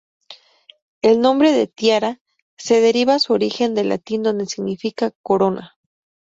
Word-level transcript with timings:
El 1.03 1.21
nombre 1.21 1.51
de 1.51 1.67
"Tiara" 1.67 2.19
se 2.57 2.81
deriva 2.81 3.19
su 3.19 3.33
origen 3.33 3.75
del 3.75 3.89
latín 3.89 4.23
donde 4.23 4.47
significa 4.47 5.11
Corona. 5.21 5.75